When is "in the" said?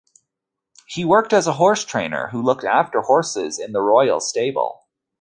3.59-3.83